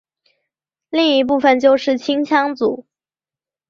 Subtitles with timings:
[0.89, 2.87] 另一部分就是青羌族。